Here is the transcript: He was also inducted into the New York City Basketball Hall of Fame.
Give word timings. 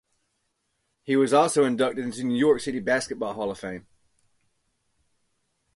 He 1.03 1.15
was 1.15 1.31
also 1.31 1.63
inducted 1.63 2.03
into 2.03 2.17
the 2.17 2.23
New 2.23 2.39
York 2.39 2.61
City 2.61 2.79
Basketball 2.79 3.35
Hall 3.35 3.51
of 3.51 3.59
Fame. 3.59 3.85